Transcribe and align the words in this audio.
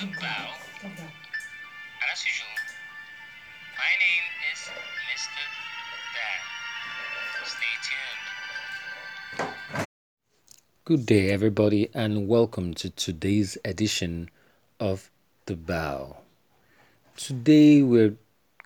the 0.00 0.06
bow. 0.06 0.48
And 0.82 0.92
as 2.12 2.24
usual, 2.26 2.48
my 3.78 3.92
name 4.02 4.26
is 4.52 4.58
Mr. 5.12 5.44
Dan. 6.14 6.42
Stay 7.44 7.74
tuned. 9.38 9.86
Good 10.84 11.06
day, 11.06 11.30
everybody, 11.30 11.90
and 11.94 12.26
welcome 12.26 12.74
to 12.74 12.90
today's 12.90 13.56
edition 13.64 14.30
of 14.80 15.12
The 15.46 15.54
Bow. 15.54 16.16
Today, 17.16 17.82
we're 17.82 18.16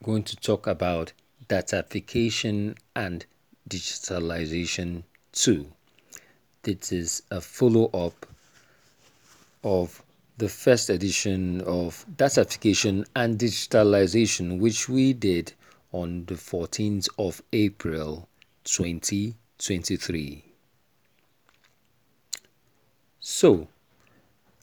going 0.02 0.23
to 0.23 0.37
talk 0.37 0.66
about 0.66 1.13
datafication 1.47 2.79
and 2.97 3.27
digitalization 3.69 5.02
too. 5.33 5.66
This 6.63 6.91
is 6.91 7.23
a 7.30 7.43
follow 7.43 7.91
up 7.93 8.24
of 9.63 10.02
the 10.38 10.48
first 10.48 10.88
edition 10.88 11.60
of 11.62 12.06
datafication 12.16 13.05
and 13.16 13.38
digitalization, 13.38 14.60
which 14.60 14.88
we 14.88 15.12
did 15.12 15.52
on 15.92 16.24
the 16.27 16.34
14th 16.34 17.09
of 17.19 17.42
April 17.52 18.29
2023. 18.65 20.45
So, 23.20 23.66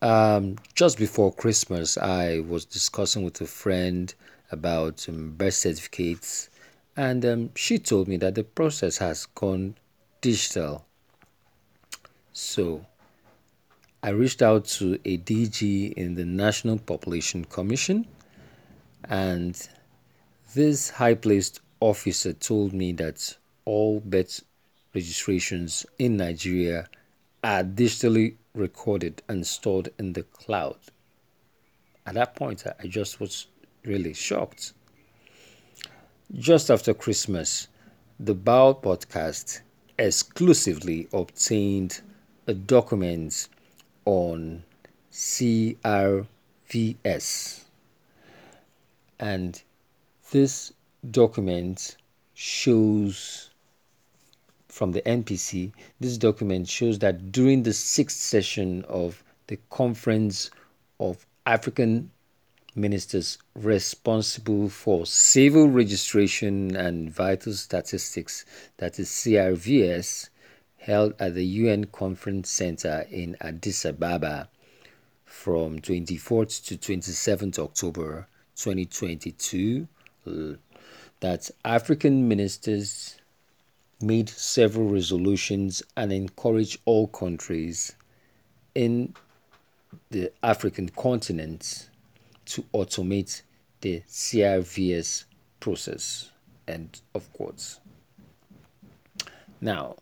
um, 0.02 0.56
just 0.74 0.98
before 0.98 1.34
Christmas, 1.34 1.98
I 1.98 2.40
was 2.40 2.64
discussing 2.64 3.24
with 3.24 3.42
a 3.42 3.46
friend 3.46 4.14
about 4.52 5.08
um, 5.10 5.32
birth 5.32 5.56
certificates, 5.56 6.50
and 6.96 7.26
um, 7.26 7.50
she 7.56 7.80
told 7.80 8.08
me 8.08 8.16
that 8.18 8.36
the 8.36 8.46
process 8.46 8.98
has 9.00 9.26
gone 9.26 9.76
digital. 10.22 10.86
So, 12.32 12.86
I 14.06 14.10
reached 14.10 14.44
out 14.44 14.66
to 14.78 15.00
a 15.04 15.18
DG 15.18 15.94
in 15.94 16.14
the 16.14 16.26
National 16.26 16.78
Population 16.78 17.44
Commission, 17.44 18.06
and 19.06 19.60
this 20.54 20.92
high 20.92 21.16
placed 21.16 21.62
officer 21.80 22.32
told 22.32 22.72
me 22.72 22.92
that 22.92 23.36
all 23.66 24.02
birth 24.02 24.44
registrations 24.94 25.88
in 25.98 26.18
Nigeria 26.18 26.88
are 27.44 27.64
digitally 27.64 28.36
recorded 28.54 29.24
and 29.28 29.48
stored 29.48 29.90
in 29.98 30.14
the 30.14 30.22
cloud. 30.22 30.78
At 32.06 32.14
that 32.14 32.36
point, 32.36 32.64
I 32.80 32.86
just 32.86 33.20
was 33.20 33.48
really 33.86 34.14
shocked. 34.14 34.74
Just 36.32 36.70
after 36.70 36.94
Christmas, 36.94 37.70
the 38.20 38.36
Bow 38.36 38.80
podcast 38.80 39.62
exclusively 39.98 41.08
obtained 41.12 42.02
a 42.46 42.54
document 42.54 43.50
on 44.06 44.64
CRVS. 45.12 46.26
And 49.20 49.62
this 50.32 50.74
document 51.12 51.98
shows 52.34 53.50
from 54.68 54.92
the 54.92 55.02
NPC, 55.04 55.72
this 56.02 56.18
document 56.18 56.68
shows 56.68 57.00
that 57.00 57.32
during 57.32 57.64
the 57.64 57.72
sixth 57.74 58.18
session 58.18 58.84
of 58.90 59.24
the 59.48 59.58
Conference 59.70 60.52
of 61.00 61.26
African 61.46 62.12
Ministers 62.76 63.38
responsible 63.56 64.68
for 64.68 65.06
civil 65.06 65.70
registration 65.70 66.76
and 66.76 67.10
vital 67.10 67.54
statistics, 67.54 68.44
that 68.78 69.00
is 69.00 69.08
CRVS, 69.08 70.28
held 70.86 71.16
at 71.20 71.34
the 71.34 71.44
UN 71.44 71.86
Conference 71.86 72.48
Center 72.48 73.08
in 73.10 73.36
Addis 73.42 73.86
Ababa 73.86 74.48
from 75.26 75.80
24th 75.80 76.64
to 76.68 76.78
27th 76.78 77.58
October 77.58 78.28
2022 78.56 79.88
that 81.22 81.50
African 81.64 82.28
ministers 82.28 83.18
made 84.00 84.30
several 84.30 84.88
resolutions 84.88 85.82
and 85.98 86.14
encouraged 86.14 86.80
all 86.86 87.08
countries 87.08 87.96
in 88.76 89.16
the 90.12 90.32
African 90.44 90.90
continent 90.90 91.90
to 92.46 92.62
automate 92.76 93.42
the 93.82 94.04
CRVS 94.08 95.24
process. 95.60 96.30
End 96.68 97.02
of 97.16 97.34
quotes. 97.34 97.80
Now, 99.60 99.96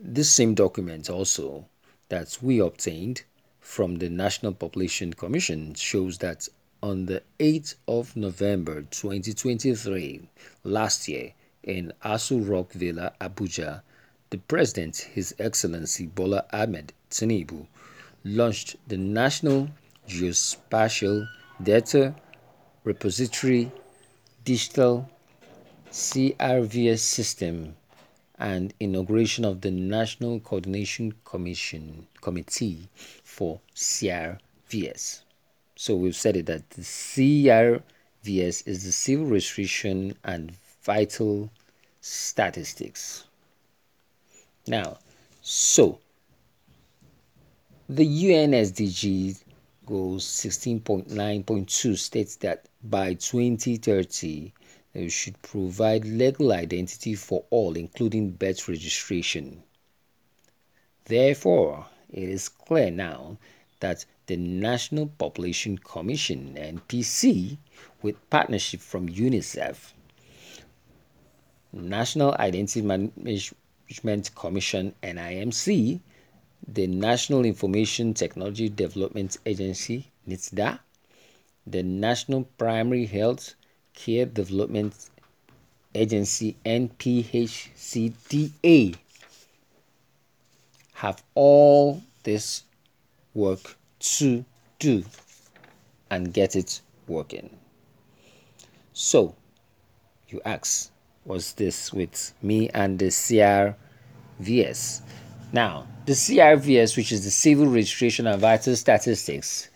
this 0.00 0.30
same 0.30 0.54
document 0.54 1.10
also 1.10 1.66
that 2.08 2.38
we 2.40 2.60
obtained 2.60 3.22
from 3.60 3.96
the 3.96 4.08
National 4.08 4.52
Population 4.52 5.12
Commission 5.12 5.74
shows 5.74 6.18
that 6.18 6.48
on 6.82 7.06
the 7.06 7.22
8th 7.38 7.74
of 7.88 8.16
November 8.16 8.82
2023, 8.82 10.28
last 10.64 11.08
year, 11.08 11.32
in 11.64 11.92
Aso 12.04 12.38
Rock 12.48 12.72
Villa, 12.72 13.12
Abuja, 13.20 13.82
the 14.30 14.38
President, 14.38 14.96
His 15.12 15.34
Excellency 15.38 16.06
Bola 16.06 16.44
Ahmed 16.52 16.92
Tinubu, 17.10 17.66
launched 18.24 18.76
the 18.86 18.96
National 18.96 19.68
Geospatial 20.08 21.28
Data 21.62 22.14
Repository 22.84 23.70
Digital 24.44 25.08
CRVS 25.90 27.00
System 27.00 27.74
and 28.38 28.72
inauguration 28.78 29.44
of 29.44 29.60
the 29.60 29.70
National 29.70 30.38
Coordination 30.40 31.14
Commission 31.24 32.06
Committee 32.20 32.88
for 33.24 33.60
CRVS. 33.74 35.22
So 35.76 35.96
we've 35.96 36.16
said 36.16 36.36
it 36.36 36.46
that 36.46 36.70
the 36.70 36.82
CRVS 36.82 37.82
is 38.66 38.84
the 38.84 38.92
Civil 38.92 39.26
Registration 39.26 40.14
and 40.24 40.52
Vital 40.82 41.50
Statistics. 42.00 43.24
Now, 44.66 44.98
so 45.42 45.98
the 47.88 48.04
UN 48.04 48.52
SDG 48.52 49.42
goal 49.86 50.16
16.9.2 50.16 51.96
states 51.96 52.36
that 52.36 52.66
by 52.84 53.14
2030 53.14 54.52
they 54.92 55.08
should 55.08 55.40
provide 55.42 56.04
legal 56.04 56.52
identity 56.52 57.14
for 57.14 57.44
all, 57.50 57.76
including 57.76 58.30
birth 58.30 58.68
registration. 58.68 59.62
Therefore, 61.04 61.86
it 62.10 62.28
is 62.28 62.48
clear 62.48 62.90
now 62.90 63.38
that 63.80 64.04
the 64.26 64.36
National 64.36 65.06
Population 65.06 65.78
Commission 65.78 66.54
(NPC), 66.56 67.58
with 68.02 68.16
partnership 68.30 68.80
from 68.80 69.08
UNICEF, 69.08 69.92
National 71.72 72.34
Identity 72.34 72.82
Management 72.82 74.34
Commission 74.34 74.94
(NIMC), 75.02 76.00
the 76.66 76.86
National 76.86 77.44
Information 77.44 78.14
Technology 78.14 78.68
Development 78.68 79.36
Agency 79.46 80.10
(NITDA), 80.26 80.80
the 81.66 81.82
National 81.82 82.44
Primary 82.58 83.06
Health 83.06 83.54
Care 83.98 84.26
Development 84.26 84.94
Agency 85.94 86.56
NPHCDA 86.64 87.74
have 90.94 91.22
all 91.34 92.00
this 92.22 92.62
work 93.34 93.76
to 93.98 94.44
do 94.78 95.04
and 96.10 96.32
get 96.32 96.54
it 96.56 96.80
working. 97.06 97.50
So, 98.92 99.34
you 100.28 100.40
ask, 100.44 100.90
was 101.24 101.52
this 101.54 101.92
with 101.92 102.32
me 102.40 102.68
and 102.70 102.98
the 102.98 103.06
CRVS? 103.06 105.02
Now, 105.52 105.86
the 106.06 106.12
CRVS, 106.12 106.96
which 106.96 107.12
is 107.12 107.24
the 107.24 107.30
Civil 107.30 107.66
Registration 107.66 108.26
and 108.26 108.40
Vital 108.40 108.76
Statistics, 108.76 109.68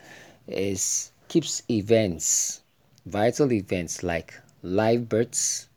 is 0.46 1.12
keeps 1.28 1.62
events, 1.70 2.61
vital 3.06 3.52
events 3.52 4.02
like 4.02 4.34
live 4.62 5.08
births, 5.08 5.68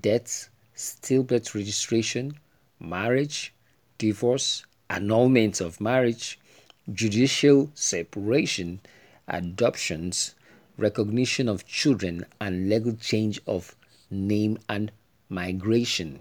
deaths, 0.00 0.48
stillbirth 0.76 1.54
registration, 1.54 2.38
marriage, 2.78 3.52
divorce, 3.98 4.64
annulment 4.88 5.60
of 5.60 5.80
marriage, 5.80 6.38
judicial 6.92 7.70
separation, 7.74 8.80
adoptions, 9.26 10.34
recognition 10.78 11.48
of 11.48 11.66
children, 11.66 12.24
and 12.40 12.68
legal 12.68 12.94
change 12.94 13.40
of 13.46 13.74
name 14.10 14.58
and 14.68 14.92
migration. 15.28 16.20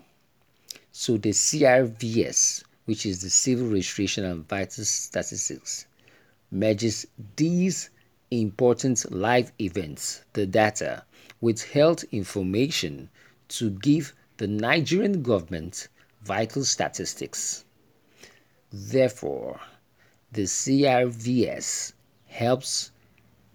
So 0.92 1.18
the 1.18 1.30
CRVS, 1.30 2.64
which 2.86 3.06
is 3.06 3.22
the 3.22 3.30
Civil 3.30 3.68
Registration 3.68 4.26
and 4.26 4.48
Vital 4.48 4.84
Statistics, 4.84 5.86
merges 6.52 7.06
these 7.36 7.90
important 8.32 9.12
live 9.12 9.52
events, 9.60 10.24
the 10.34 10.46
data, 10.46 11.04
with 11.42 11.64
health 11.72 12.04
information 12.12 13.10
to 13.48 13.70
give 13.72 14.14
the 14.38 14.48
Nigerian 14.48 15.22
government 15.22 15.88
vital 16.22 16.64
statistics. 16.64 17.66
Therefore, 18.72 19.60
the 20.32 20.44
CRVS 20.44 21.94
helps 22.28 22.92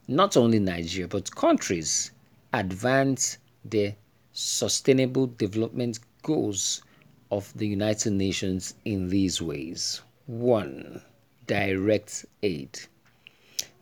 not 0.08 0.36
only 0.36 0.58
Nigeria, 0.58 1.08
but 1.08 1.34
countries 1.34 2.10
advance 2.52 3.38
the 3.64 3.94
sustainable 4.32 5.28
development 5.28 6.00
goals 6.22 6.82
of 7.30 7.52
the 7.56 7.66
United 7.66 8.12
Nations 8.12 8.74
in 8.84 9.08
these 9.08 9.40
ways. 9.40 10.02
1. 10.26 11.00
Direct 11.46 12.26
aid. 12.42 12.80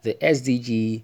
The 0.03 0.15
SDG 0.15 1.03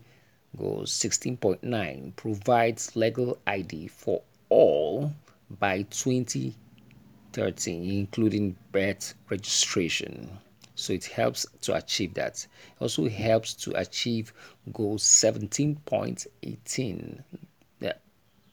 goes 0.56 0.90
16.9 0.90 2.16
provides 2.16 2.96
legal 2.96 3.38
ID 3.46 3.86
for 3.86 4.22
all 4.48 5.12
by 5.60 5.82
2030, 5.82 8.00
including 8.00 8.56
birth 8.72 9.14
registration. 9.30 10.28
So 10.74 10.94
it 10.94 11.04
helps 11.04 11.46
to 11.60 11.76
achieve 11.76 12.14
that. 12.14 12.44
It 12.44 12.48
also 12.80 13.08
helps 13.08 13.54
to 13.54 13.70
achieve 13.78 14.32
goal 14.72 14.98
17.18, 14.98 17.22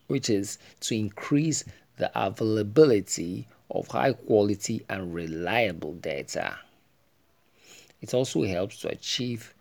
which 0.06 0.30
is 0.30 0.60
to 0.82 0.96
increase 0.96 1.64
the 1.98 2.12
availability 2.14 3.48
of 3.72 3.88
high 3.88 4.14
quality 4.14 4.86
and 4.90 5.12
reliable 5.12 5.94
data. 5.94 6.60
It 8.02 8.14
also 8.14 8.44
helps 8.44 8.82
to 8.82 8.90
achieve 8.90 9.55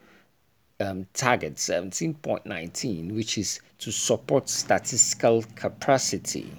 um, 0.81 1.07
target 1.15 1.55
17.19, 1.57 3.15
which 3.15 3.39
is 3.39 3.61
to 3.79 3.93
support 3.93 4.49
statistical 4.49 5.45
capacity. 5.55 6.51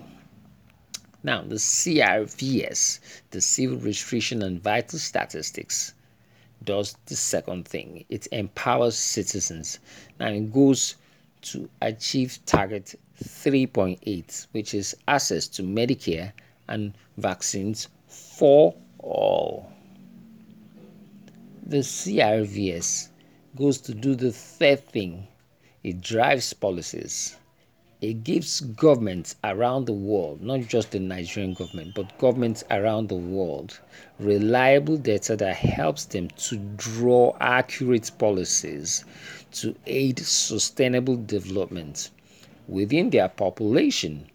Now, 1.23 1.41
the 1.41 1.56
CRVS, 1.56 3.00
the 3.31 3.41
Civil 3.41 3.77
Registration 3.77 4.44
and 4.44 4.62
Vital 4.62 5.00
Statistics, 5.00 5.94
does 6.63 6.95
the 7.07 7.15
second 7.15 7.67
thing. 7.67 8.06
It 8.09 8.27
empowers 8.31 8.95
citizens. 8.95 9.79
Now, 10.19 10.27
it 10.27 10.53
goes 10.53 10.95
to 11.41 11.69
achieve 11.81 12.39
target 12.45 12.95
3.8, 13.23 14.47
which 14.51 14.73
is 14.73 14.95
access 15.07 15.47
to 15.47 15.63
Medicare 15.63 16.31
and 16.67 16.94
vaccines 17.17 17.88
for 18.07 18.75
all. 19.00 19.71
The 21.65 21.77
CRVS 21.77 23.09
goes 23.55 23.79
to 23.79 23.93
do 23.93 24.15
the 24.15 24.31
third 24.31 24.85
thing 24.87 25.27
it 25.85 26.01
drives 26.01 26.51
policies. 26.51 27.37
It 28.01 28.23
gives 28.23 28.59
governments 28.61 29.35
around 29.43 29.85
the 29.85 29.93
world, 29.93 30.41
not 30.41 30.61
just 30.61 30.91
the 30.91 30.99
Nigerian 30.99 31.53
government, 31.53 31.93
but 31.95 32.17
governments 32.17 32.63
around 32.71 33.07
the 33.07 33.15
world, 33.15 33.79
reliable 34.19 34.97
data 34.97 35.35
that 35.37 35.55
helps 35.55 36.05
them 36.05 36.29
to 36.29 36.57
draw 36.75 37.37
accurate 37.39 38.11
policies 38.17 39.05
to 39.51 39.75
aid 39.85 40.19
sustainable 40.19 41.15
development 41.15 42.09
within 42.67 43.11
their 43.11 43.29
population. 43.29 44.25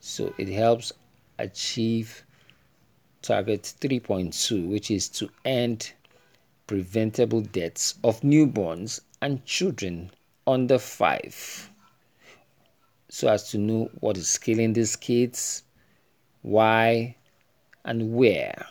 So 0.00 0.34
it 0.38 0.48
helps 0.48 0.92
achieve 1.38 2.24
target 3.22 3.74
3.2, 3.80 4.66
which 4.66 4.90
is 4.90 5.08
to 5.10 5.28
end 5.44 5.92
preventable 6.70 7.40
deaths 7.40 7.96
of 8.04 8.20
newborns 8.20 9.00
and 9.20 9.44
children 9.44 10.08
under 10.46 10.78
5 10.78 11.68
so 13.08 13.28
as 13.28 13.50
to 13.50 13.58
know 13.58 13.90
what 13.98 14.16
is 14.16 14.38
killing 14.38 14.72
these 14.72 14.94
kids, 14.94 15.64
why, 16.42 17.16
and 17.84 18.14
where. 18.14 18.64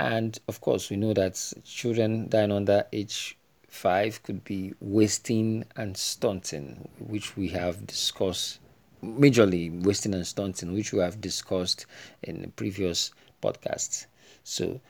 And 0.00 0.36
of 0.48 0.60
course, 0.60 0.90
we 0.90 0.96
know 0.96 1.14
that 1.14 1.52
children 1.64 2.28
dying 2.28 2.50
under 2.50 2.84
age 2.92 3.38
5 3.68 4.24
could 4.24 4.42
be 4.42 4.74
wasting 4.80 5.66
and 5.76 5.96
stunting, 5.96 6.88
which 6.98 7.36
we 7.36 7.46
have 7.50 7.86
discussed 7.86 8.58
majorly 9.04 9.84
wasting 9.84 10.14
and 10.14 10.26
stunting, 10.26 10.74
which 10.74 10.92
we 10.92 10.98
have 10.98 11.20
discussed 11.20 11.86
in 12.24 12.42
the 12.42 12.48
previous 12.48 13.12
podcasts. 13.40 14.06
So 14.42 14.80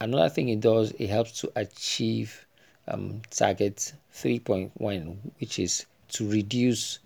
Another 0.00 0.28
thing 0.28 0.48
it 0.48 0.60
does, 0.60 0.92
it 0.98 1.08
helps 1.08 1.40
to 1.40 1.52
achieve 1.56 2.46
um, 2.88 3.22
target 3.30 3.92
3.1, 4.14 5.16
which 5.38 5.58
is 5.58 5.86
to 6.08 6.28
reduce 6.28 6.98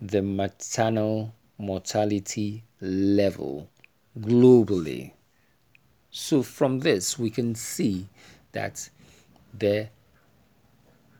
the 0.00 0.22
maternal 0.22 1.34
mortality 1.58 2.62
level 2.80 3.68
globally. 4.18 5.12
So, 6.10 6.42
from 6.42 6.80
this, 6.80 7.18
we 7.18 7.30
can 7.30 7.54
see 7.54 8.08
that 8.52 8.88
the 9.52 9.88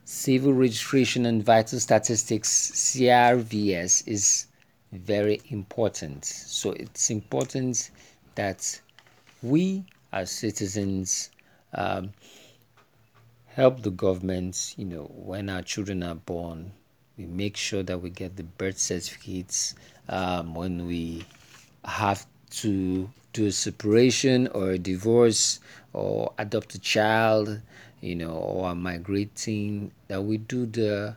Civil 0.05 0.55
Registration 0.55 1.27
and 1.27 1.45
Vital 1.45 1.79
Statistics 1.81 2.71
CRVS 2.73 4.07
is 4.07 4.47
very 4.93 5.41
important. 5.51 6.25
So, 6.25 6.73
it's 6.73 7.11
important 7.11 7.91
that 8.35 8.81
we 9.43 9.85
as 10.13 10.31
citizens 10.31 11.31
um, 11.75 12.13
help 13.47 13.83
the 13.83 13.91
government 13.91 14.75
you 14.77 14.85
know 14.85 15.11
when 15.15 15.49
our 15.49 15.63
children 15.63 16.03
are 16.03 16.15
born. 16.15 16.73
We 17.17 17.25
make 17.25 17.57
sure 17.57 17.83
that 17.83 18.03
we 18.03 18.11
get 18.11 18.37
the 18.37 18.43
birth 18.43 18.79
certificates 18.79 19.75
um, 20.09 20.55
when 20.55 20.87
we 20.87 21.25
have 21.85 22.27
to 22.51 23.09
do 23.33 23.47
a 23.47 23.53
separation 23.53 24.49
or 24.49 24.73
a 24.73 24.79
divorce 24.79 25.61
or 25.93 26.33
adopt 26.39 26.75
a 26.75 26.79
child 26.79 27.61
you 28.01 28.15
know 28.15 28.33
or 28.33 28.75
migrating 28.75 29.91
that 30.09 30.23
we 30.23 30.37
do 30.39 30.67
the 30.67 31.17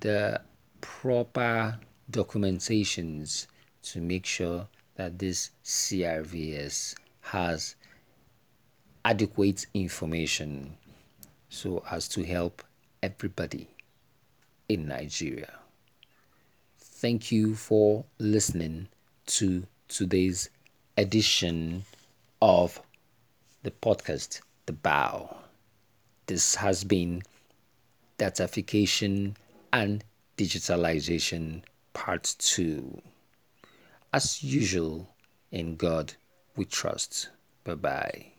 the 0.00 0.40
proper 0.80 1.78
documentations 2.10 3.46
to 3.82 4.00
make 4.00 4.26
sure 4.26 4.66
that 4.96 5.18
this 5.18 5.50
CRVS 5.64 6.94
has 7.20 7.76
adequate 9.08 9.64
information 9.72 10.76
so 11.48 11.82
as 11.90 12.06
to 12.08 12.22
help 12.22 12.62
everybody 13.02 13.66
in 14.68 14.86
Nigeria. 14.86 15.50
Thank 16.78 17.32
you 17.32 17.54
for 17.54 18.04
listening 18.18 18.88
to 19.28 19.64
today's 19.88 20.50
edition 20.98 21.84
of 22.42 22.82
the 23.62 23.70
podcast, 23.70 24.42
The 24.66 24.74
Bow. 24.74 25.38
This 26.26 26.56
has 26.56 26.84
been 26.84 27.22
Datafication 28.18 29.36
and 29.72 30.04
Digitalization 30.36 31.62
Part 31.94 32.34
2. 32.40 33.00
As 34.12 34.42
usual, 34.44 35.08
in 35.50 35.76
God 35.76 36.12
we 36.56 36.66
trust. 36.66 37.30
Bye 37.64 37.74
bye. 37.74 38.32